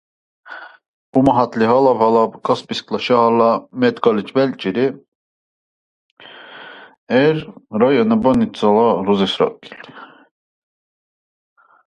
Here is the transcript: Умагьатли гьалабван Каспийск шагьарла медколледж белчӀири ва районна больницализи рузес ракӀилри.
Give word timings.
Умагьатли 1.17 1.65
гьалабван 1.69 2.31
Каспийск 2.45 2.87
шагьарла 3.05 3.49
медколледж 3.79 4.29
белчӀири 4.37 4.87
ва 7.69 7.75
районна 7.81 8.15
больницализи 8.23 8.97
рузес 9.05 9.33
ракӀилри. 9.39 9.81